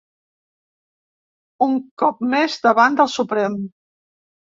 Un 1.67 1.77
cop 2.05 2.27
més 2.35 2.59
davant 2.67 3.01
del 3.03 3.15
Suprem. 3.21 3.65